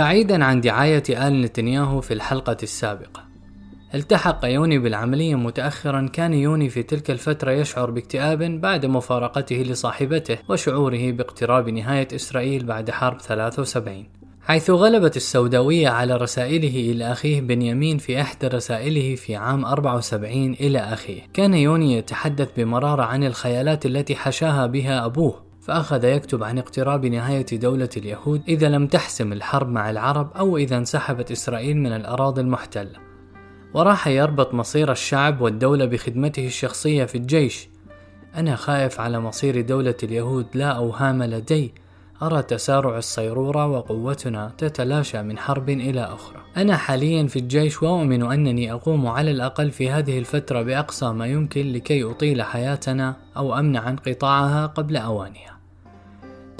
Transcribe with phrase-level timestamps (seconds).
[0.00, 3.24] بعيدا عن دعاية آل نتنياهو في الحلقة السابقة.
[3.94, 11.10] التحق يوني بالعملية متأخرا كان يوني في تلك الفترة يشعر باكتئاب بعد مفارقته لصاحبته وشعوره
[11.10, 14.06] باقتراب نهاية إسرائيل بعد حرب 73
[14.42, 20.78] حيث غلبت السوداوية على رسائله إلى أخيه بنيامين في إحدى رسائله في عام 74 إلى
[20.78, 21.20] أخيه.
[21.32, 25.49] كان يوني يتحدث بمرارة عن الخيالات التي حشاها بها أبوه.
[25.70, 30.76] فأخذ يكتب عن اقتراب نهاية دولة اليهود إذا لم تحسم الحرب مع العرب أو إذا
[30.76, 32.92] انسحبت إسرائيل من الأراضي المحتلة
[33.74, 37.68] وراح يربط مصير الشعب والدولة بخدمته الشخصية في الجيش
[38.34, 41.74] أنا خائف على مصير دولة اليهود لا أوهام لدي
[42.22, 46.40] أرى تسارع الصيرورة وقوتنا تتلاشى من حرب إلى أخرى.
[46.56, 51.72] أنا حاليا في الجيش وأؤمن أنني أقوم على الأقل في هذه الفترة بأقصى ما يمكن
[51.72, 55.59] لكي أطيل حياتنا أو أمنع انقطاعها قبل أوانها.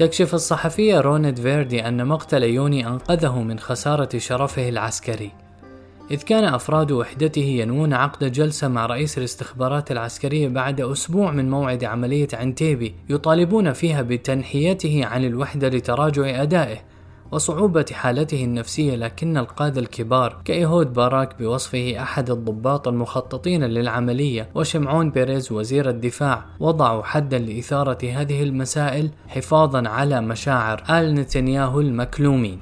[0.01, 5.31] تكشف الصحفية روند فيردي أن مقتل يوني أنقذه من خسارة شرفه العسكري.
[6.11, 11.84] إذ كان أفراد وحدته ينوون عقد جلسة مع رئيس الاستخبارات العسكرية بعد أسبوع من موعد
[11.84, 16.79] عملية عنتيبي يطالبون فيها بتنحيته عن الوحدة لتراجع أدائه.
[17.33, 25.53] وصعوبة حالته النفسية لكن القادة الكبار كإيهود باراك بوصفه أحد الضباط المخططين للعملية وشمعون بيريز
[25.53, 32.58] وزير الدفاع وضعوا حدا لإثارة هذه المسائل حفاظا على مشاعر آل نتنياهو المكلومين.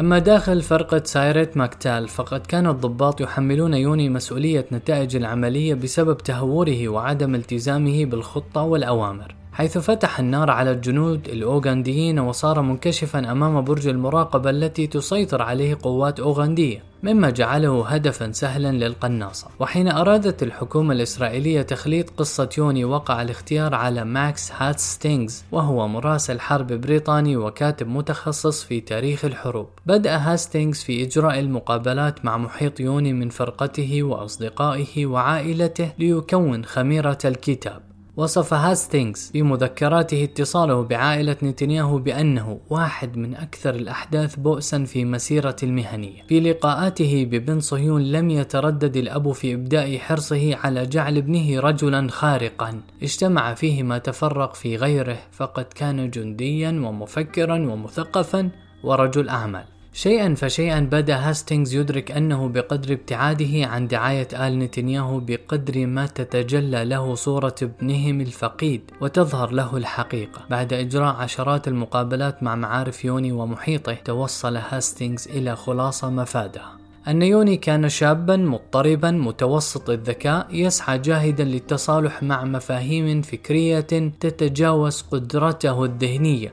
[0.00, 6.88] أما داخل فرقة سايرت متكال فقد كان الضباط يحملون يوني مسؤولية نتائج العملية بسبب تهوره
[6.88, 9.37] وعدم التزامه بالخطة والأوامر.
[9.58, 16.20] حيث فتح النار على الجنود الأوغنديين وصار منكشفا أمام برج المراقبة التي تسيطر عليه قوات
[16.20, 19.48] أوغندية مما جعله هدفا سهلا للقناصة.
[19.60, 26.72] وحين أرادت الحكومة الإسرائيلية تخليد قصة يوني وقع الاختيار على ماكس هاستينغز وهو مراسل حرب
[26.72, 29.68] بريطاني وكاتب متخصص في تاريخ الحروب.
[29.86, 37.87] بدأ هاستينغز في إجراء المقابلات مع محيط يوني من فرقته وأصدقائه وعائلته ليكون خميرة الكتاب.
[38.18, 45.56] وصف هاستينغز في مذكراته اتصاله بعائلة نتنياهو بأنه واحد من أكثر الأحداث بؤسا في مسيرته
[45.62, 46.22] المهنية.
[46.28, 52.80] في لقاءاته ببن صهيون لم يتردد الأب في إبداء حرصه على جعل ابنه رجلا خارقا.
[53.02, 58.50] اجتمع فيه ما تفرق في غيره فقد كان جنديا ومفكرا ومثقفا
[58.82, 59.77] ورجل أعمال.
[59.92, 66.84] شيئا فشيئا بدأ هاستينغز يدرك أنه بقدر ابتعاده عن دعاية آل نتنياهو بقدر ما تتجلى
[66.84, 70.40] له صورة ابنهم الفقيد وتظهر له الحقيقة.
[70.50, 76.78] بعد إجراء عشرات المقابلات مع معارف يوني ومحيطه توصل هاستينغز إلى خلاصة مفادها.
[77.08, 83.80] أن يوني كان شابا مضطربا متوسط الذكاء يسعى جاهدا للتصالح مع مفاهيم فكرية
[84.20, 86.52] تتجاوز قدرته الذهنية.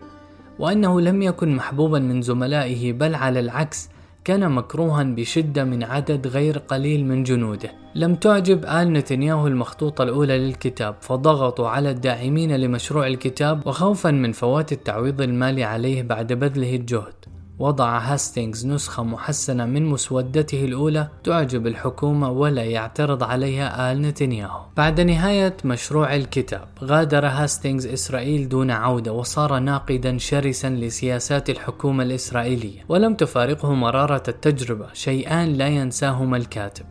[0.59, 3.89] وأنه لم يكن محبوبا من زملائه بل على العكس
[4.23, 7.71] كان مكروها بشدة من عدد غير قليل من جنوده.
[7.95, 14.71] لم تعجب آل نتنياهو المخطوطة الأولى للكتاب فضغطوا على الداعمين لمشروع الكتاب وخوفا من فوات
[14.71, 17.34] التعويض المالي عليه بعد بذله الجهد.
[17.59, 24.66] وضع هاستينغز نسخة محسنة من مسودته الأولى تعجب الحكومة ولا يعترض عليها آل نتنياهو.
[24.77, 32.85] بعد نهاية مشروع الكتاب غادر هاستينغز إسرائيل دون عودة وصار ناقدا شرسا لسياسات الحكومة الإسرائيلية
[32.89, 36.85] ولم تفارقه مرارة التجربة شيئان لا ينساهما الكاتب.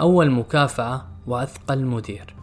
[0.00, 2.35] أول مكافأة وأثقل مدير.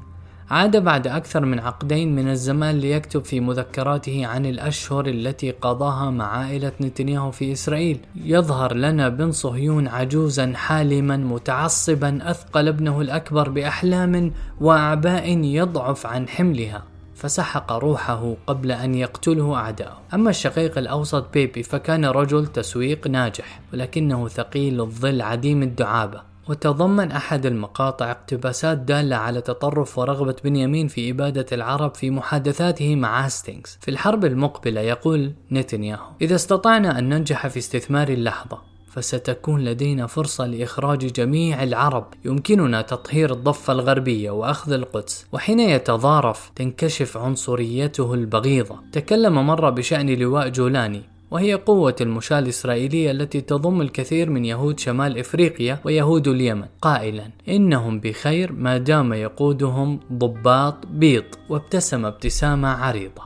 [0.53, 6.37] عاد بعد أكثر من عقدين من الزمان ليكتب في مذكراته عن الأشهر التي قضاها مع
[6.37, 7.99] عائلة نتنياهو في إسرائيل.
[8.15, 14.31] يظهر لنا بن صهيون عجوزا حالما متعصبا أثقل ابنه الأكبر بأحلام
[14.61, 16.83] وأعباء يضعف عن حملها
[17.15, 24.27] فسحق روحه قبل أن يقتله أعداؤه أما الشقيق الأوسط بيبي فكان رجل تسويق ناجح ولكنه
[24.27, 26.32] ثقيل الظل عديم الدعابة.
[26.49, 33.25] وتضمن أحد المقاطع اقتباسات دالة على تطرف ورغبة بنيامين في إبادة العرب في محادثاته مع
[33.25, 33.77] هاستينغز.
[33.81, 40.45] في الحرب المقبلة يقول نتنياهو إذا استطعنا أن ننجح في استثمار اللحظة فستكون لدينا فرصة
[40.45, 42.05] لإخراج جميع العرب.
[42.25, 48.79] يمكننا تطهير الضفة الغربية وأخذ القدس وحين يتضارف تنكشف عنصريته البغيضة.
[48.91, 55.17] تكلم مرة بشأن لواء جولاني وهي قوة المشاة الإسرائيلية التي تضم الكثير من يهود شمال
[55.17, 56.65] إفريقيا ويهود اليمن.
[56.81, 63.21] قائلا إنهم بخير ما دام يقودهم ضباط بيض وابتسم ابتسامة عريضة.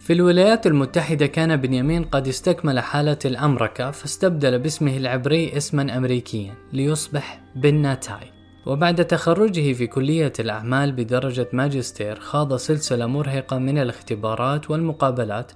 [0.00, 7.40] في الولايات المتحدة كان بنيامين قد استكمل حالة الأمركة فاستبدل باسمه العبري اسما أمريكيا ليصبح
[7.56, 8.32] بن ناتاي.
[8.66, 15.52] وبعد تخرجه في كلية الأعمال بدرجة ماجستير خاض سلسلة مرهقة من الاختبارات والمقابلات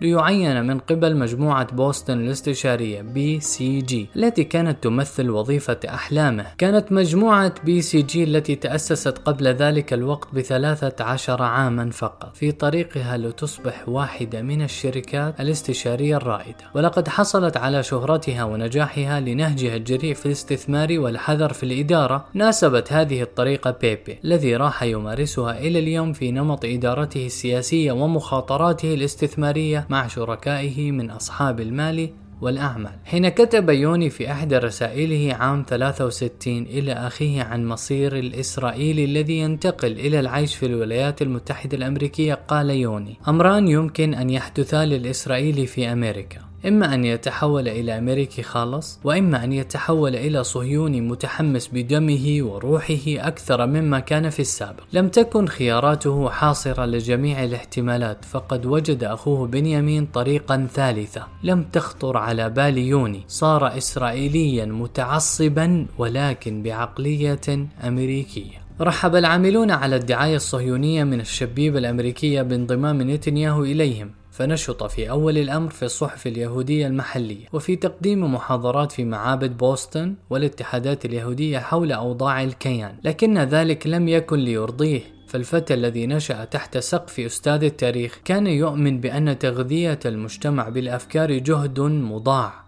[0.00, 6.46] ليعين من قبل مجموعة بوسطن الاستشارية BCG التي كانت تمثل وظيفة أحلامه.
[6.58, 13.88] كانت مجموعة BCG التي تأسست قبل ذلك الوقت بثلاثة عشر عاما فقط في طريقها لتصبح
[13.88, 16.64] واحدة من الشركات الاستشارية الرائدة.
[16.74, 22.24] ولقد حصلت على شهرتها ونجاحها لنهجها الجريء في الاستثمار والحذر في الإدارة.
[22.34, 29.87] ناسبت هذه الطريقة بيبي الذي راح يمارسها إلى اليوم في نمط إدارته السياسية ومخاطراته الاستثمارية.
[29.88, 32.92] مع شركائه من أصحاب المال والأعمال.
[33.04, 39.92] حين كتب يوني في إحدى رسائله عام 63 إلى أخيه عن مصير الإسرائيلي الذي ينتقل
[39.92, 46.47] إلى العيش في الولايات المتحدة الأمريكية قال يوني أمران يمكن أن يحدثا للإسرائيلي في أمريكا.
[46.66, 53.66] إما أن يتحول إلى أمريكي خالص وإما أن يتحول إلى صهيوني متحمس بدمه وروحه أكثر
[53.66, 54.82] مما كان في السابق.
[54.92, 61.26] لم تكن خياراته حاصرة لجميع الاحتمالات فقد وجد أخوه بنيامين طريقا ثالثة.
[61.42, 63.20] لم تخطر على بال يوني.
[63.28, 68.58] صار إسرائيليا متعصبا ولكن بعقلية أمريكية.
[68.80, 74.10] رحب العاملون على الدعاية الصهيونية من الشبيبة الأمريكية بانضمام نتنياهو إليهم.
[74.38, 81.04] فنشط في أول الأمر في الصحف اليهودية المحلية وفي تقديم محاضرات في معابد بوسطن والاتحادات
[81.04, 82.94] اليهودية حول أوضاع الكيان.
[83.04, 85.00] لكن ذلك لم يكن ليرضيه.
[85.26, 92.67] فالفتى الذي نشأ تحت سقف أستاذ التاريخ كان يؤمن بأن تغذية المجتمع بالأفكار جهد مضاع.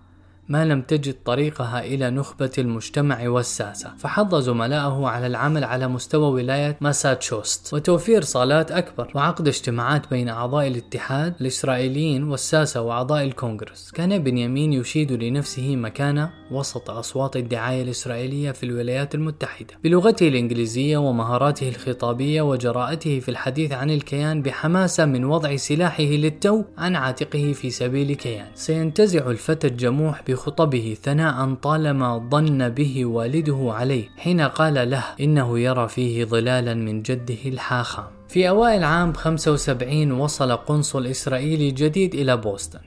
[0.51, 3.93] ما لم تجد طريقها إلى نخبة المجتمع والساسة.
[3.99, 7.75] فحض زملائه على العمل على مستوى ولاية ماساتشوست.
[7.75, 13.91] وتوفير صالات أكبر وعقد اجتماعات بين أعضاء الاتحاد الإسرائيليين والساسة وأعضاء الكونغرس.
[13.91, 21.69] كان بنيامين يشيد لنفسه مكانة وسط أصوات الدعاية الإسرائيلية في الولايات المتحدة بلغته الإنجليزية ومهاراته
[21.69, 28.15] الخطابية وجراءته في الحديث عن الكيان بحماسة من وضع سلاحه للتو عن عاتقه في سبيل
[28.15, 35.59] كيان سينتزع الفتى الجموح بخطبه ثناء طالما ظن به والده عليه حين قال له إنه
[35.59, 38.05] يرى فيه ظلالا من جده الحاخام.
[38.29, 42.81] في أوائل عام 75 وصل قنصل إسرائيلي جديد إلى بوسطن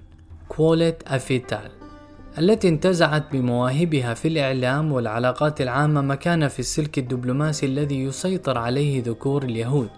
[0.50, 1.72] كوليت أفيتال
[2.38, 9.44] التي انتزعت بمواهبها في الإعلام والعلاقات العامة مكانة في السلك الدبلوماسي الذي يسيطر عليه ذكور
[9.44, 9.90] اليهود.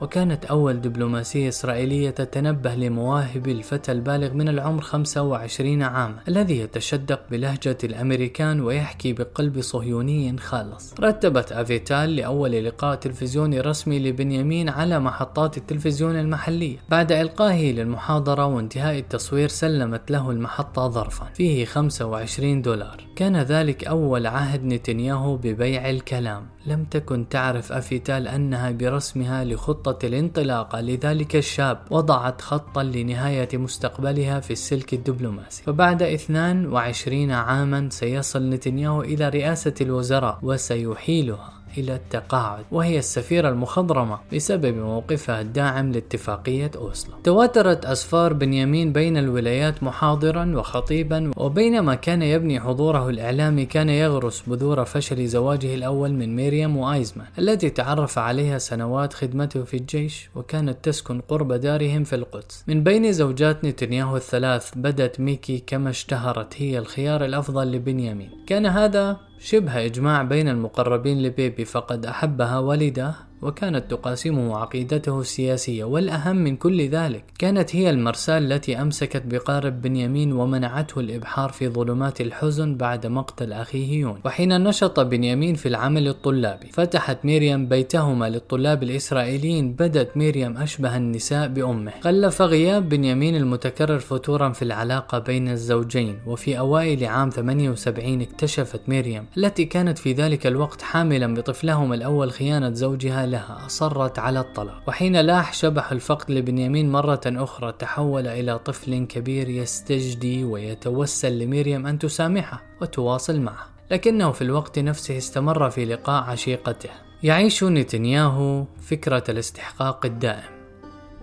[0.00, 7.78] وكانت أول دبلوماسية إسرائيلية تتنبه لمواهب الفتى البالغ من العمر 25 عاما الذي يتشدق بلهجة
[7.84, 10.94] الأمريكان ويحكي بقلب صهيوني خالص.
[11.00, 16.76] رتبت أفيتال لأول لقاء تلفزيوني رسمي لبنيامين على محطات التلفزيون المحلية.
[16.88, 23.04] بعد إلقائه للمحاضرة وانتهاء التصوير سلمت له المحطة ظرفا فيه 25 دولار.
[23.16, 26.46] كان ذلك أول عهد نتنياهو ببيع الكلام.
[26.66, 34.50] لم تكن تعرف أفيتال أنها برسمها لخطة الانطلاقة لذلك الشاب وضعت خطا لنهاية مستقبلها في
[34.50, 35.62] السلك الدبلوماسي.
[35.62, 41.52] فبعد 22 عاما سيصل نتنياهو إلى رئاسة الوزراء وسيحيلها.
[41.78, 47.14] إلى التقاعد وهي السفيرة المخضرمة بسبب موقفها الداعم لاتفاقية أوسلو.
[47.24, 54.84] تواترت أسفار بنيامين بين الولايات محاضرا وخطيبا وبينما كان يبني حضوره الإعلامي كان يغرس بذور
[54.84, 61.20] فشل زواجه الأول من ميريام وآيزمان التي تعرف عليها سنوات خدمته في الجيش وكانت تسكن
[61.20, 62.64] قرب دارهم في القدس.
[62.68, 68.30] من بين زوجات نتنياهو الثلاث بدت ميكي كما اشتهرت هي الخيار الأفضل لبنيامين.
[68.46, 76.36] كان هذا شبه إجماع بين المقربين لبيبي فقد أحبها والده وكانت تقاسمه عقيدته السياسية والأهم
[76.36, 82.76] من كل ذلك كانت هي المرساة التي أمسكت بقارب بنيامين ومنعته الإبحار في ظلمات الحزن
[82.76, 89.72] بعد مقتل أخيه يون وحين نشط بنيامين في العمل الطلابي فتحت ميريام بيتهما للطلاب الإسرائيليين
[89.72, 91.92] بدت ميريام أشبه النساء بأمه.
[92.04, 99.26] قلف غياب بنيامين المتكرر فتورا في العلاقة بين الزوجين وفي أوائل عام 78 اكتشفت ميريام
[99.36, 104.82] التي كانت في ذلك الوقت حاملا بطفلهما الأول خيانة زوجها لها أصرت على الطلاق.
[104.88, 111.98] وحين لاح شبح الفقد لبنيامين مرة أخرى تحول إلى طفل كبير يستجدي ويتوسل لميريام أن
[111.98, 113.66] تسامحه وتواصل معه.
[113.90, 116.90] لكنه في الوقت نفسه استمر في لقاء عشيقته.
[117.22, 120.54] يعيش نتنياهو فكرة الاستحقاق الدائم.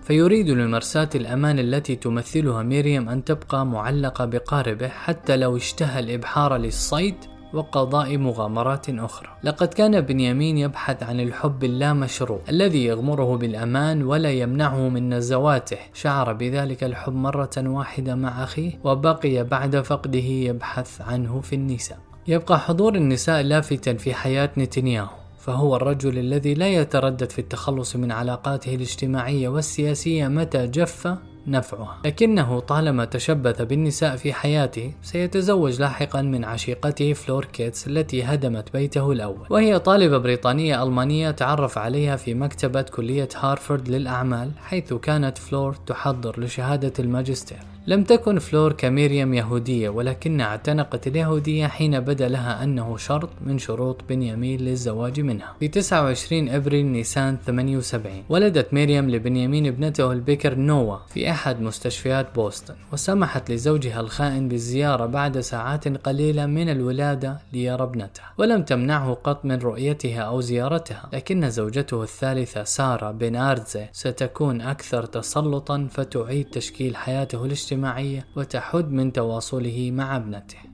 [0.02, 7.14] فيريد لمرساة الأمان التي تمثلها ميريام أن تبقى معلقة بقاربه حتى لو اشتهى الإبحار للصيد
[7.54, 9.28] وقضاء مغامرات أخرى.
[9.44, 15.78] لقد كان بنيامين يبحث عن الحب اللامشروع الذي يغمره بالأمان ولا يمنعه من نزواته.
[15.94, 21.98] شعر بذلك الحب مرة واحدة مع أخيه وبقي بعد فقده يبحث عنه في النساء.
[22.28, 25.21] يبقى حضور النساء لافتا في حياة نتنياهو.
[25.42, 32.60] فهو الرجل الذي لا يتردد في التخلص من علاقاته الاجتماعية والسياسية متى جف نفعها لكنه
[32.60, 39.46] طالما تشبث بالنساء في حياته سيتزوج لاحقا من عشيقته فلور كيتس التي هدمت بيته الأول.
[39.50, 46.40] وهي طالبة بريطانية ألمانية تعرف عليها في مكتبة كلية هارفارد للأعمال حيث كانت فلور تحضر
[46.40, 47.71] لشهادة الماجستير.
[47.86, 54.00] لم تكن فلور كميريم يهودية ولكنها اعتنقت اليهودية حين بدا لها أنه شرط من شروط
[54.08, 55.54] بنيامين للزواج منها.
[55.60, 62.74] في 29 أبريل نيسان 78 ولدت ميريم لبنيامين ابنته البكر نوا في أحد مستشفيات بوسطن
[62.92, 68.32] وسمحت لزوجها الخائن بالزيارة بعد ساعات قليلة من الولادة ليرى ابنتها.
[68.38, 73.56] ولم تمنعه قط من رؤيتها أو زيارتها لكن زوجته الثالثة سارة بن
[73.92, 77.71] ستكون أكثر تسلطا فتعيد تشكيل حياته الاجتماعية.
[77.72, 80.71] الاجتماعية وتحد من تواصله مع ابنته.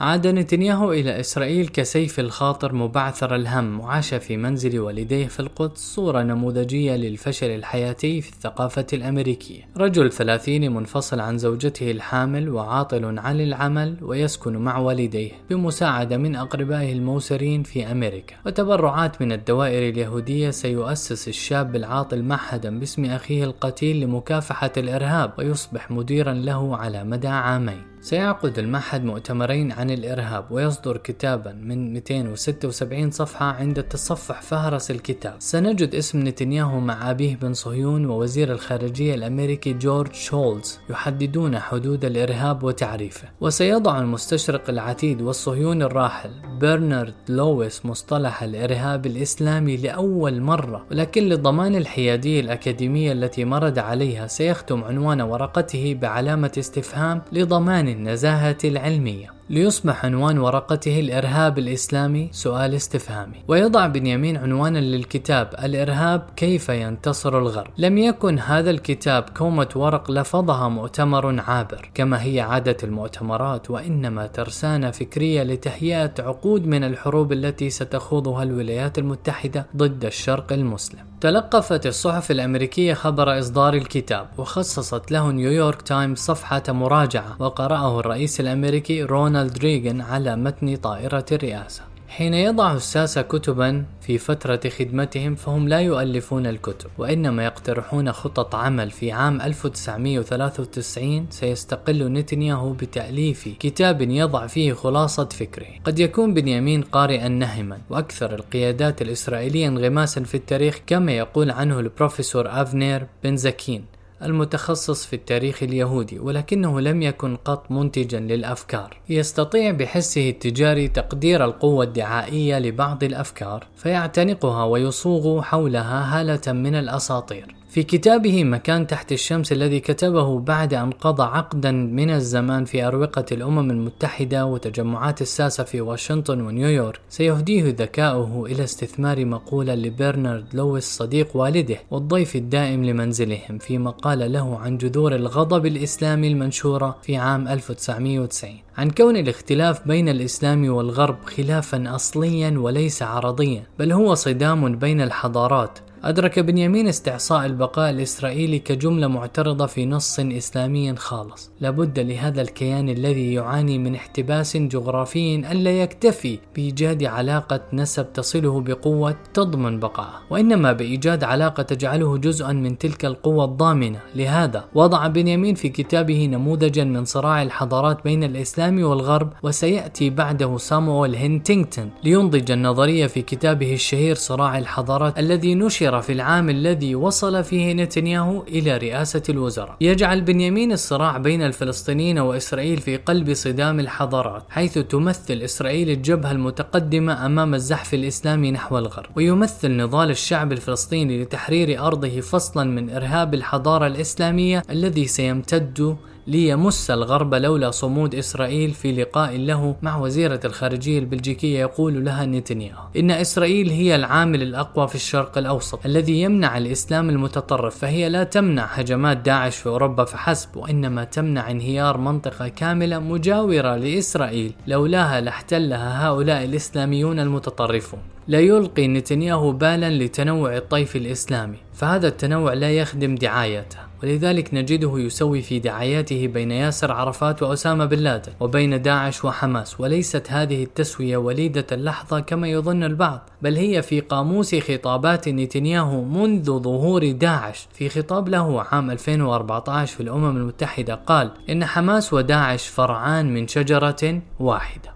[0.00, 6.22] عاد نتنياهو إلى إسرائيل كسيف الخاطر مبعثر الهم وعاش في منزل والديه في القدس صورة
[6.22, 9.68] نموذجية للفشل الحياتي في الثقافة الأمريكية.
[9.76, 16.92] رجل ثلاثين منفصل عن زوجته الحامل وعاطل عن العمل ويسكن مع والديه بمساعدة من أقربائه
[16.92, 18.36] الموسرين في أمريكا.
[18.46, 26.32] وتبرعات من الدوائر اليهودية سيؤسس الشاب العاطل معهدا باسم أخيه القتيل لمكافحة الإرهاب ويصبح مديرا
[26.32, 27.93] له على مدى عامين.
[28.04, 35.34] سيعقد المعهد مؤتمرين عن الإرهاب ويصدر كتابا من 276 صفحة عند تصفح فهرس الكتاب.
[35.38, 42.62] سنجد اسم نتنياهو مع أبيه بن صهيون ووزير الخارجية الأمريكي جورج شولز يحددون حدود الإرهاب
[42.62, 43.28] وتعريفه.
[43.40, 46.30] وسيضع المستشرق العتيد والصهيون الراحل
[46.60, 54.84] برنارد لويس مصطلح الإرهاب الإسلامي لأول مرة ولكن لضمان الحيادية الأكاديمية التي مرد عليها سيختم
[54.84, 59.34] عنوان ورقته بعلامة استفهام لضمان النزاهة العلمية.
[59.50, 63.42] ليصبح عنوان ورقته الإرهاب الإسلامي سؤال استفهامي.
[63.48, 67.70] ويضع بنيامين عنوانا للكتاب الإرهاب كيف ينتصر الغرب.
[67.78, 74.90] لم يكن هذا الكتاب كومة ورق لفظها مؤتمر عابر كما هي عادة المؤتمرات وإنما ترسانة
[74.90, 81.00] فكرية لتهيئة عقود من الحروب التي ستخوضها الولايات المتحدة ضد الشرق المسلم.
[81.20, 89.02] تلقفت الصحف الأمريكية خبر إصدار الكتاب وخصصت له نيويورك تايمز صفحة مراجعة وقرأه الرئيس الأمريكي
[89.02, 91.82] رون رونالد ريغان على متن طائرة الرئاسة.
[92.08, 98.90] حين يضع الساسة كتبا في فترة خدمتهم فهم لا يؤلفون الكتب وإنما يقترحون خطط عمل.
[98.90, 105.66] في عام 1993 سيستقل نتنياهو بتأليف كتاب يضع فيه خلاصة فكره.
[105.84, 112.62] قد يكون بنيامين قارئا نهما وأكثر القيادات الإسرائيلية انغماسا في التاريخ كما يقول عنه البروفيسور
[112.62, 113.93] أفنير بن زكين
[114.24, 118.96] المتخصص في التاريخ اليهودي ولكنه لم يكن قط منتجا للأفكار.
[119.08, 127.54] يستطيع بحسه التجاري تقدير القوة الدعائية لبعض الأفكار فيعتنقها ويصوغ حولها هالة من الأساطير.
[127.74, 133.24] في كتابه مكان تحت الشمس الذي كتبه بعد أن قضى عقدا من الزمان في أروقة
[133.32, 141.36] الأمم المتحدة وتجمعات الساسة في واشنطن ونيويورك سيهديه ذكاؤه إلى استثمار مقولة لبرنارد لويس صديق
[141.36, 148.54] والده والضيف الدائم لمنزلهم في مقال له عن جذور الغضب الإسلامي المنشورة في عام 1990
[148.76, 155.78] عن كون الاختلاف بين الإسلام والغرب خلافا أصليا وليس عرضيا بل هو صدام بين الحضارات.
[156.04, 161.50] أدرك بنيامين استعصاء البقاء الإسرائيلي كجملة معترضة في نص إسلامي خالص.
[161.60, 169.16] لابد لهذا الكيان الذي يعاني من احتباس جغرافي ألا يكتفي بإيجاد علاقة نسب تصله بقوة
[169.34, 174.00] تضمن بقاءه وإنما بإيجاد علاقة تجعله جزءا من تلك القوة الضامنة.
[174.14, 181.14] لهذا وضع بنيامين في كتابه نموذجا من صراع الحضارات بين الإسلام والغرب وسيأتي بعده سامويل
[181.14, 187.72] هينتينغتون لينضج النظرية في كتابه الشهير صراع الحضارات الذي نشر في العام الذي وصل فيه
[187.72, 189.76] نتنياهو إلى رئاسة الوزراء.
[189.80, 197.26] يجعل بنيامين الصراع بين الفلسطينيين وإسرائيل في قلب صدام الحضارات حيث تمثل إسرائيل الجبهة المتقدمة
[197.26, 199.10] أمام الزحف الإسلامي نحو الغرب.
[199.16, 207.34] ويمثل نضال الشعب الفلسطيني لتحرير أرضه فصلا من إرهاب الحضارة الإسلامية الذي سيمتد ليمس الغرب
[207.34, 212.82] لولا صمود إسرائيل في لقاء له مع وزيرة الخارجية البلجيكية يقول لها نتنياهو.
[212.96, 218.64] إن إسرائيل هي العامل الأقوى في الشرق الأوسط الذي يمنع الإسلام المتطرف فهي لا تمنع
[218.64, 226.44] هجمات داعش في أوروبا فحسب وإنما تمنع انهيار منطقة كاملة مجاورة لإسرائيل لولاها لاحتلها هؤلاء
[226.44, 228.00] الإسلاميون المتطرفون.
[228.28, 233.78] لا يلقي نتنياهو بالا لتنوع الطيف الإسلامي فهذا التنوع لا يخدم دعايته.
[234.04, 240.26] ولذلك نجده يسوي في دعاياته بين ياسر عرفات وأسامة بن لادن وبين داعش وحماس وليست
[240.30, 247.12] هذه التسوية وليدة اللحظة كما يظن البعض بل هي في قاموس خطابات نتنياهو منذ ظهور
[247.12, 247.68] داعش.
[247.72, 254.22] في خطاب له عام 2014 في الأمم المتحدة قال إن حماس وداعش فرعان من شجرة
[254.40, 254.93] واحدة.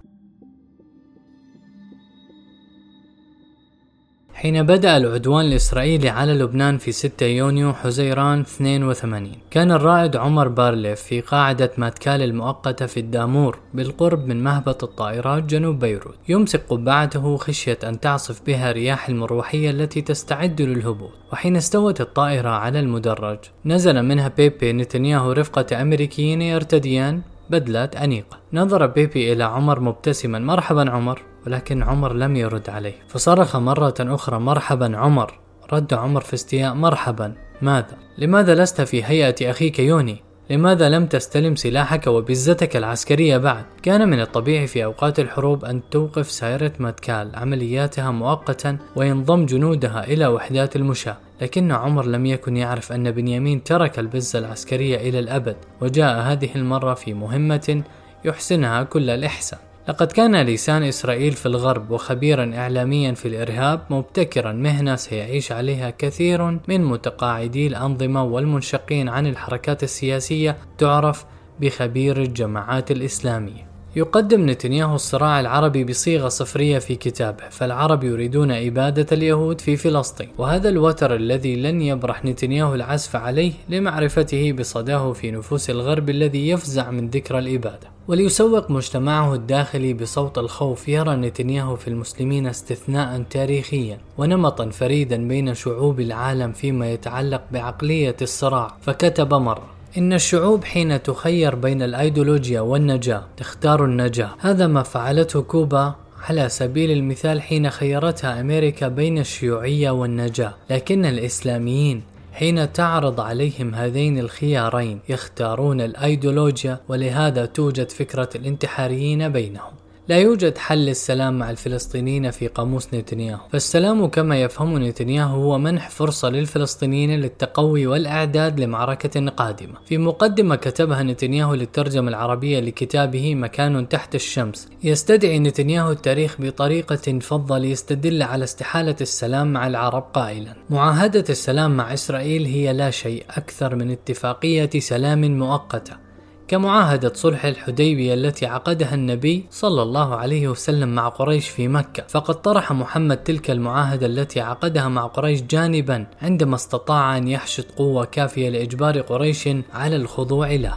[4.39, 11.01] حين بدأ العدوان الإسرائيلي على لبنان في 6 يونيو حزيران 82 كان الرائد عمر بارليف
[11.01, 16.15] في قاعدة ماتكال المؤقتة في الدامور بالقرب من مهبط الطائرات جنوب بيروت.
[16.29, 21.13] يمسك قبعته خشية أن تعصف بها رياح المروحية التي تستعد للهبوط.
[21.33, 28.39] وحين استوت الطائرة على المدرج نزل منها بيبي نتنياهو رفقة أمريكيين يرتديان بدلات أنيقة.
[28.53, 31.23] نظر بيبي إلى عمر مبتسما مرحبا عمر.
[31.47, 35.39] ولكن عمر لم يرد عليه فصرخ مرة أخرى مرحبا عمر
[35.73, 41.57] رد عمر في استياء مرحبا ماذا؟ لماذا لست في هيئة أخيك يوني؟ لماذا لم تستلم
[41.57, 48.11] سلاحك وبزتك العسكرية بعد؟ كان من الطبيعي في أوقات الحروب أن توقف سائرة ماتكال عملياتها
[48.11, 54.39] مؤقتا وينضم جنودها إلى وحدات المشاة لكن عمر لم يكن يعرف أن بنيامين ترك البزة
[54.39, 57.83] العسكرية إلى الأبد وجاء هذه المرة في مهمة
[58.25, 64.97] يحسنها كل الإحسان لقد كان لسان إسرائيل في الغرب وخبيرا إعلاميا في الإرهاب مبتكرا مهنة
[64.97, 71.25] سيعيش عليها كثير من متقاعدي الأنظمة والمنشقين عن الحركات السياسية تعرف
[71.61, 73.68] بخبير الجماعات الإسلامية.
[73.97, 80.29] يقدم نتنياهو الصراع العربي بصيغة صفرية في كتابه فالعرب يريدون إبادة اليهود في فلسطين.
[80.39, 86.91] وهذا الوتر الذي لن يبرح نتنياهو العزف عليه لمعرفته بصداه في نفوس الغرب الذي يفزع
[86.91, 94.69] من ذكرى الإبادة وليسوق مجتمعه الداخلي بصوت الخوف يرى نتنياهو في المسلمين استثناء تاريخيا ونمطا
[94.71, 98.77] فريدا بين شعوب العالم فيما يتعلق بعقلية الصراع.
[98.83, 104.31] فكتب مرة إن الشعوب حين تخير بين الأيديولوجيا والنجاة تختار النجاة.
[104.39, 105.95] هذا ما فعلته كوبا
[106.29, 110.55] على سبيل المثال حين خيرتها أمريكا بين الشيوعية والنجاة.
[110.71, 112.03] لكن الإسلاميين
[112.33, 119.73] حين تعرض عليهم هذين الخيارين يختارون الأيديولوجيا ولهذا توجد فكرة الانتحاريين بينهم.
[120.09, 123.41] لا يوجد حل للسلام مع الفلسطينيين في قاموس نتنياهو.
[123.53, 129.75] فالسلام كما يفهم نتنياهو هو منح فرصة للفلسطينيين للتقوي والإعداد لمعركة قادمة.
[129.87, 137.59] في مقدمة كتبها نتنياهو للترجمة العربية لكتابه مكان تحت الشمس يستدعي نتنياهو التاريخ بطريقة فضة
[137.59, 140.55] ليستدل على استحالة السلام مع العرب قائلا.
[140.71, 146.08] معاهدة السلام مع إسرائيل هي لا شيء أكثر من اتفاقية سلام مؤقتة.
[146.49, 152.05] كمعاهدة صلح الحديبية التي عقدها النبي صلى الله عليه وسلم مع قريش في مكة.
[152.09, 158.05] فقد طرح محمد تلك المعاهدة التي عقدها مع قريش جانبا عندما استطاع أن يحشد قوة
[158.05, 160.75] كافية لإجبار قريش على الخضوع له.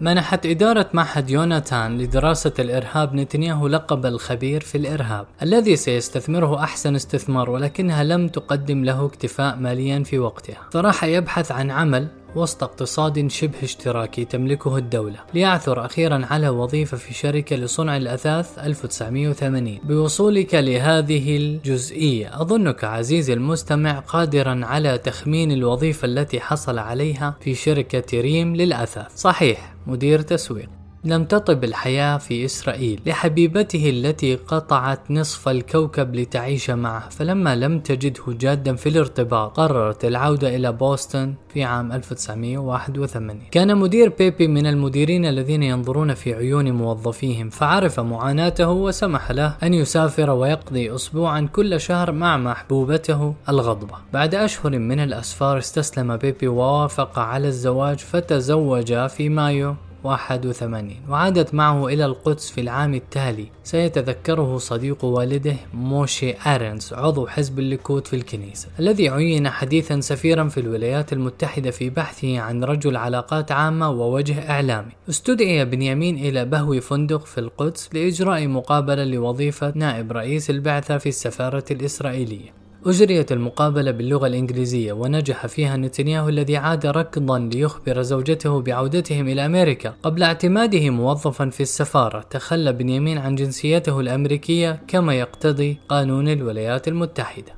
[0.00, 7.50] منحت إدارة معهد يوناتان لدراسة الإرهاب نتنياهو لقب الخبير في الإرهاب الذي سيستثمره أحسن استثمار
[7.50, 10.58] ولكنها لم تقدم له اكتفاء ماليا في وقتها.
[10.72, 17.14] فراح يبحث عن عمل وسط اقتصاد شبه اشتراكي تملكه الدولة ليعثر أخيرا على وظيفة في
[17.14, 26.40] شركة لصنع الأثاث 1980 بوصولك لهذه الجزئية أظنك عزيزي المستمع قادرا على تخمين الوظيفة التي
[26.40, 29.16] حصل عليها في شركة ريم للأثاث.
[29.16, 30.77] صحيح مدير تسويق.
[31.04, 37.08] لم تطب الحياة في إسرائيل لحبيبته التي قطعت نصف الكوكب لتعيش معه.
[37.08, 44.12] فلما لم تجده جادا في الارتباط قررت العودة إلى بوسطن في عام 1981 كان مدير
[44.18, 50.94] بيبي من المديرين الذين ينظرون في عيون موظفيهم فعرف معاناته وسمح له أن يسافر ويقضي
[50.94, 53.94] أسبوعا كل شهر مع محبوبته الغضبة.
[54.12, 61.86] بعد أشهر من الأسفار استسلم بيبي ووافق على الزواج فتزوج في مايو 81 وعادت معه
[61.86, 63.46] إلى القدس في العام التالي.
[63.64, 70.60] سيتذكره صديق والده موشي أرنز عضو حزب الليكود في الكنيسة الذي عين حديثا سفيرا في
[70.60, 74.92] الولايات المتحدة في بحثه عن رجل علاقات عامة ووجه إعلامي.
[75.08, 81.64] استدعي بنيامين إلى بهو فندق في القدس لإجراء مقابلة لوظيفة نائب رئيس البعثة في السفارة
[81.70, 82.67] الإسرائيلية.
[82.86, 89.94] أجريت المقابلة باللغة الإنجليزية ونجح فيها نتنياهو الذي عاد ركضا ليخبر زوجته بعودتهم إلى أمريكا.
[90.02, 97.52] قبل اعتماده موظفا في السفارة تخلى بنيامين عن جنسيته الأمريكية كما يقتضي قانون الولايات المتحدة.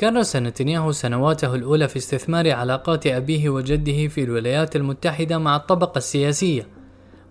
[0.00, 6.66] كرس نتنياهو سنواته الأولى في استثمار علاقات أبيه وجده في الولايات المتحدة مع الطبقة السياسية.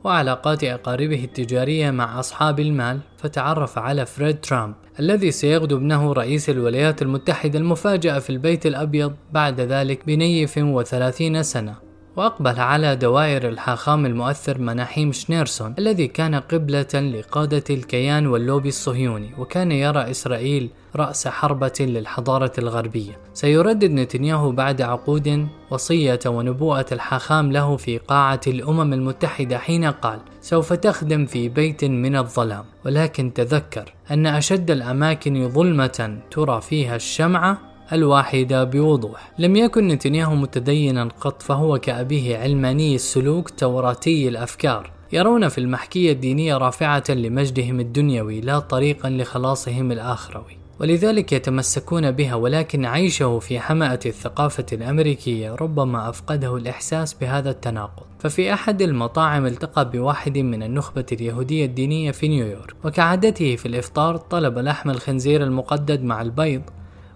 [0.04, 7.02] وعلاقات أقاربه التجارية مع أصحاب المال فتعرف على فريد ترامب الذي سيغدو ابنه رئيس الولايات
[7.02, 11.91] المتحدة المفاجأة في البيت الأبيض بعد ذلك بنيف وثلاثين سنة.
[12.16, 19.72] وأقبل على دوائر الحاخام المؤثر مناحيم شنيرسون الذي كان قبلة لقادة الكيان واللوبي الصهيوني وكان
[19.72, 23.18] يرى إسرائيل رأس حربة للحضارة الغربية.
[23.34, 30.74] سيردد نتنياهو بعد عقود وصية ونبوءة الحاخام له في قاعة الأمم المتحدة حين قال سوف
[30.74, 38.64] تخدم في بيت من الظلام ولكن تذكر أن أشد الأماكن ظلمة ترى فيها الشمعة الواحدة
[38.64, 39.32] بوضوح.
[39.40, 44.92] لم يكن نتنياهو متدينا قط فهو كأبيه علماني السلوك توراتي الأفكار.
[45.14, 50.58] يرون في المحكية الدينية رافعة لمجدهم الدنيوي لا طريقا لخلاصهم الآخروي.
[50.80, 58.04] ولذلك يتمسكون بها ولكن عيشه في حمأة الثقافة الأمريكية ربما أفقده الإحساس بهذا التناقض.
[58.20, 64.58] ففي أحد المطاعم التقى بواحد من النخبة اليهودية الدينية في نيويورك وكعادته في الإفطار طلب
[64.58, 66.62] لحم الخنزير المقدد مع البيض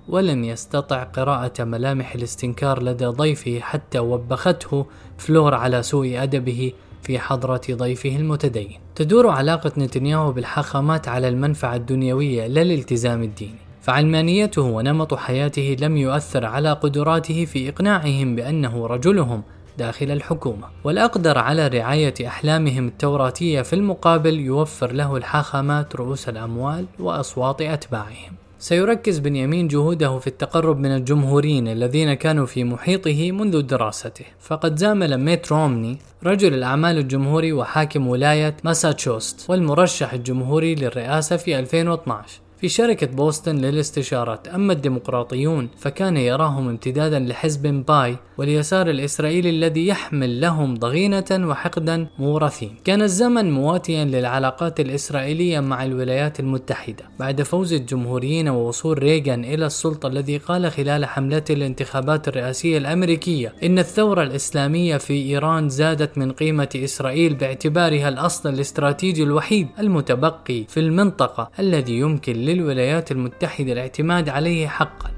[0.09, 4.85] ولم يستطع قراءة ملامح الاستنكار لدى ضيفه حتى وبخته
[5.17, 8.79] فلور على سوء أدبه في حضرة ضيفه المتدين.
[8.95, 13.65] تدور علاقة نتنياهو بالحاخامات على المنفعة الدنيوية لا الالتزام الديني.
[13.81, 19.43] فعلمانيته ونمط حياته لم يؤثر على قدراته في إقناعهم بأنه رجلهم
[19.77, 27.61] داخل الحكومة والأقدر على رعاية أحلامهم التوراتية في المقابل يوفر له الحاخامات رؤوس الأموال وأصوات
[27.61, 34.25] أتباعهم سيركز بنيامين جهوده في التقرب من الجمهوريين الذين كانوا في محيطه منذ دراسته.
[34.39, 42.44] فقد زامل ميت رومني رجل الأعمال الجمهوري وحاكم ولاية ماساتشوست والمرشح الجمهوري للرئاسة في 2012
[42.61, 50.41] في شركة بوسطن للاستشارات أما الديمقراطيون فكان يراهم امتدادا لحزب ماباي واليسار الإسرائيلي الذي يحمل
[50.41, 52.75] لهم ضغينة وحقدا مورثين.
[52.85, 57.05] كان الزمن مواتيا للعلاقات الإسرائيلية مع الولايات المتحدة.
[57.19, 63.79] بعد فوز الجمهوريين ووصول ريغان إلى السلطة الذي قال خلال حملته الانتخابات الرئاسية الأمريكية إن
[63.79, 71.49] الثورة الإسلامية في إيران زادت من قيمة إسرائيل باعتبارها الأصل الاستراتيجي الوحيد المتبقي في المنطقة
[71.59, 75.14] الذي يمكن للولايات المتحدة الاعتماد عليه حقا.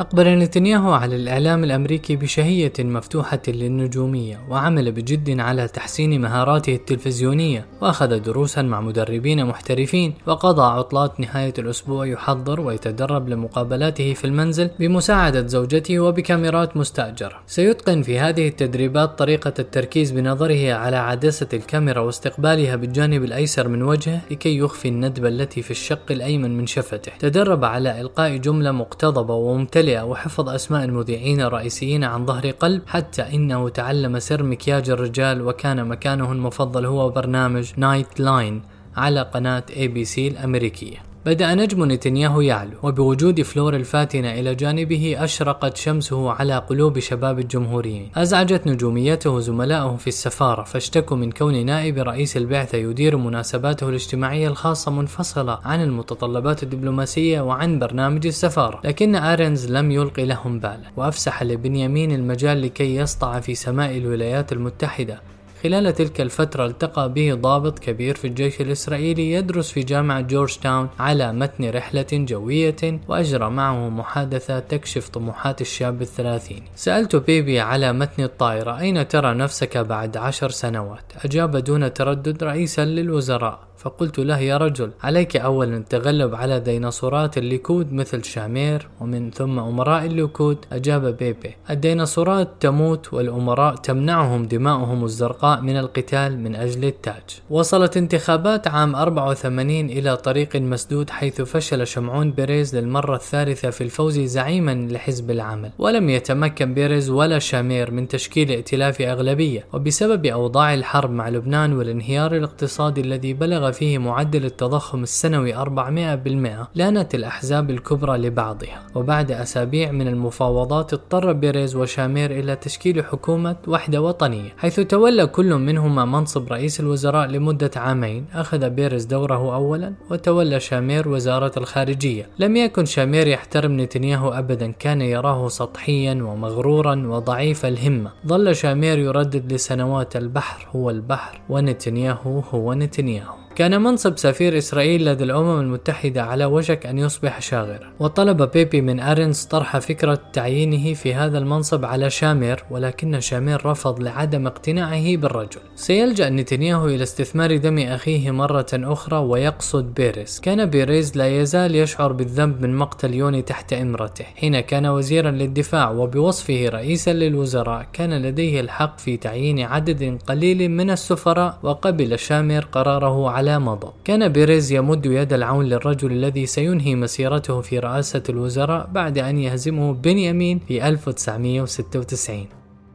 [0.00, 8.18] أقبل نتنياهو على الإعلام الأمريكي بشهية مفتوحة للنجومية وعمل بجد على تحسين مهاراته التلفزيونية وأخذ
[8.18, 16.00] دروسا مع مدربين محترفين وقضى عطلات نهاية الأسبوع يحضر ويتدرب لمقابلاته في المنزل بمساعدة زوجته
[16.00, 23.68] وبكاميرات مستأجرة سيتقن في هذه التدريبات طريقة التركيز بنظره على عدسة الكاميرا واستقبالها بالجانب الأيسر
[23.68, 27.12] من وجهه لكي يخفي الندبة التي في الشق الأيمن من شفته.
[27.18, 33.22] تدرب على إلقاء جملة مقتضبة وممتلئة ممتلئة وحفظ أسماء المذيعين الرئيسيين عن ظهر قلب حتى
[33.22, 38.62] إنه تعلم سر مكياج الرجال وكان مكانه المفضل هو برنامج Nightline
[38.96, 39.64] على قناة
[40.02, 41.07] سي الأمريكية.
[41.28, 48.10] بدأ نجم نتنياهو يعلو وبوجود فلور الفاتنة إلى جانبه أشرقت شمسه على قلوب شباب الجمهوريين.
[48.16, 54.90] أزعجت نجوميته زملائه في السفارة فاشتكوا من كون نائب رئيس البعثة يدير مناسباته الاجتماعية الخاصة
[54.90, 58.80] منفصلة عن المتطلبات الدبلوماسية وعن برنامج السفارة.
[58.84, 65.20] لكن آرنز لم يلقي لهم بالا وأفسح لبنيامين المجال لكي يسطع في سماء الولايات المتحدة.
[65.62, 70.88] خلال تلك الفترة التقى به ضابط كبير في الجيش الإسرائيلي يدرس في جامعة جورج تاون
[70.98, 76.62] على متن رحلة جوية وأجرى معه محادثة تكشف طموحات الشاب الثلاثيني.
[76.74, 82.84] سألت بيبي على متن الطائرة أين ترى نفسك بعد عشر سنوات؟ أجاب دون تردد رئيسا
[82.84, 83.67] للوزراء.
[83.78, 90.04] فقلت له يا رجل عليك أولا التغلب على ديناصورات الليكود مثل شامير ومن ثم أمراء
[90.04, 90.58] الليكود.
[90.72, 97.22] أجاب بيبي الديناصورات تموت والأمراء تمنعهم دماؤهم الزرقاء من القتال من أجل التاج.
[97.50, 104.18] وصلت انتخابات عام 84 إلى طريق مسدود حيث فشل شمعون بيريز للمرة الثالثة في الفوز
[104.18, 105.70] زعيما لحزب العمل.
[105.78, 112.36] ولم يتمكن بيريز ولا شامير من تشكيل ائتلاف أغلبية وبسبب أوضاع الحرب مع لبنان والانهيار
[112.36, 118.86] الاقتصادي الذي بلغ فيه معدل التضخم السنوي 400% لانت الأحزاب الكبرى لبعضها.
[118.94, 125.54] وبعد أسابيع من المفاوضات اضطر بيريز وشامير إلى تشكيل حكومة وحدة وطنية حيث تولى كل
[125.54, 128.26] منهما منصب رئيس الوزراء لمدة عامين.
[128.34, 132.28] أخذ بيريز دوره أولا وتولى شامير وزارة الخارجية.
[132.38, 138.10] لم يكن شامير يحترم نتنياهو أبدا كان يراه سطحيا ومغرورا وضعيف الهمة.
[138.26, 143.34] ظل شامير يردد لسنوات البحر هو البحر ونتنياهو هو نتنياهو.
[143.58, 149.00] كان منصب سفير إسرائيل لدى الأمم المتحدة على وشك أن يصبح شاغرا وطلب بيبي من
[149.00, 155.60] أرنس طرح فكرة تعيينه في هذا المنصب على شامير ولكن شامير رفض لعدم اقتناعه بالرجل.
[155.74, 160.40] سيلجأ نتنياهو إلى استثمار دم أخيه مرة أخرى ويقصد بيريز.
[160.40, 164.24] كان بيريز لا يزال يشعر بالذنب من مقتل يوني تحت إمرته.
[164.24, 170.90] حين كان وزيرا للدفاع وبوصفه رئيسا للوزراء كان لديه الحق في تعيين عدد قليل من
[170.90, 177.60] السفراء وقبل شامير قراره على مضض كان بيريز يمد يد العون للرجل الذي سينهي مسيرته
[177.60, 182.46] في رئاسة الوزراء بعد أن يهزمه بنيامين في 1996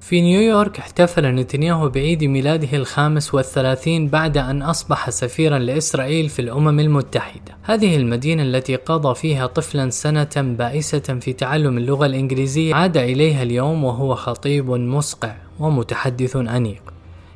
[0.02, 6.80] في نيويورك احتفل نتنياهو بعيد ميلاده الخامس والثلاثين بعد أن أصبح سفيرا لإسرائيل في الأمم
[6.80, 7.58] المتحدة.
[7.63, 13.84] هذه المدينة التي قضى فيها طفلا سنة بائسة في تعلم اللغة الإنجليزية عاد إليها اليوم
[13.84, 16.93] وهو خطيب مصقع ومتحدث أنيق.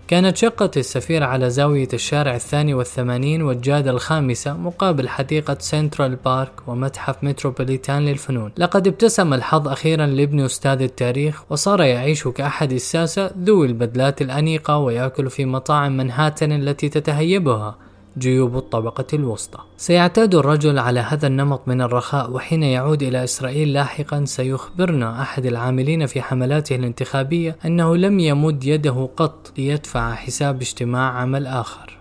[0.07, 7.23] كانت شقة السفير على زاوية الشارع الثاني والثمانين والجادة الخامسة مقابل حديقة سنترال بارك ومتحف
[7.23, 8.51] متروبوليتان للفنون.
[8.57, 15.29] لقد ابتسم الحظ أخيرا لابن أستاذ التاريخ وصار يعيش كأحد الساسة ذوي البدلات الأنيقة ويأكل
[15.29, 17.86] في مطاعم منهاتن التي تتهيبها.
[18.19, 19.59] جيوب الطبقة الوسطى.
[19.77, 26.05] سيعتاد الرجل على هذا النمط من الرخاء وحين يعود إلى إسرائيل لاحقا سيخبرنا أحد العاملين
[26.05, 31.96] في حملاته الانتخابية أنه لم يمد يده قط ليدفع حساب اجتماع عمل آخر.